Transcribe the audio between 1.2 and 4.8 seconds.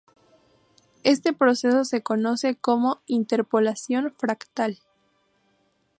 proceso se conoce como "interpolación fractal".